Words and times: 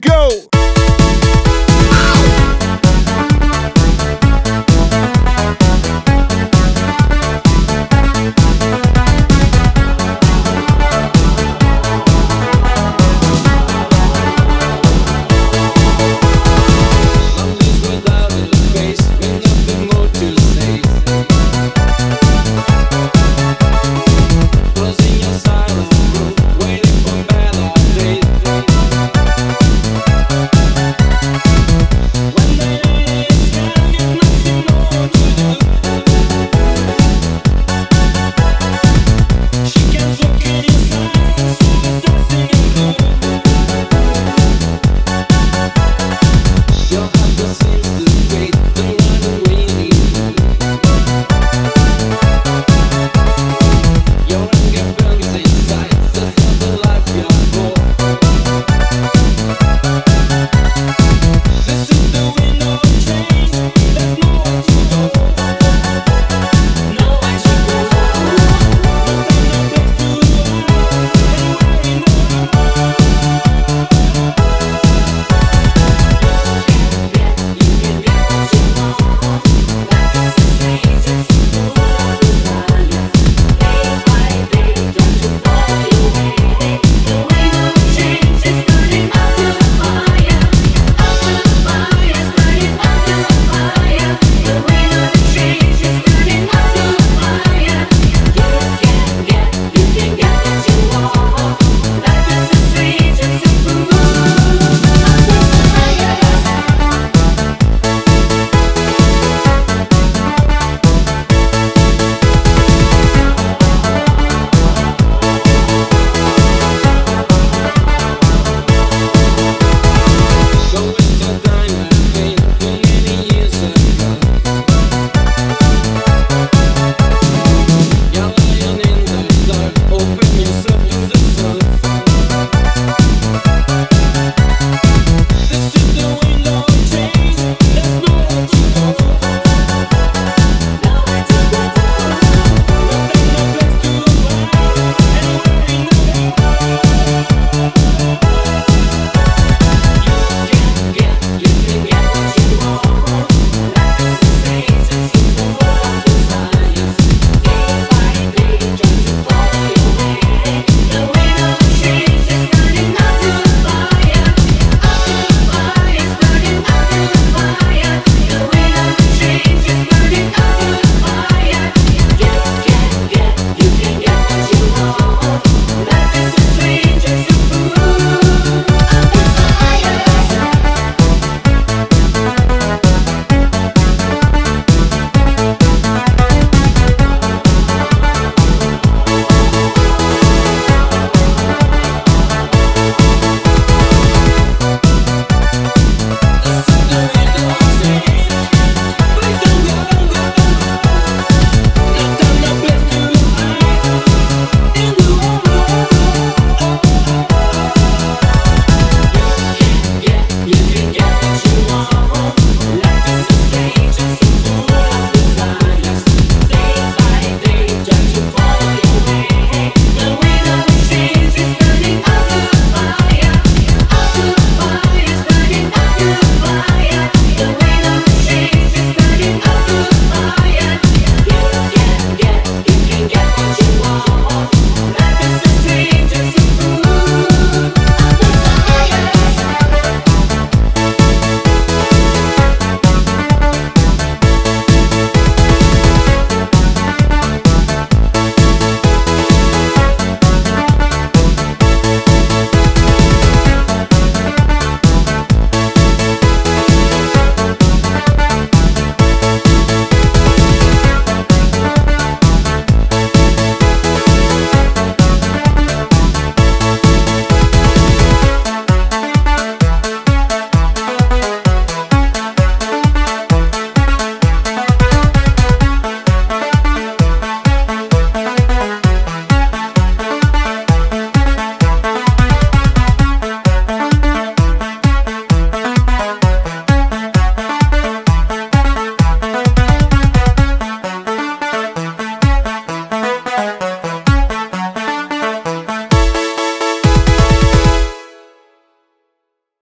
go. 0.00 0.59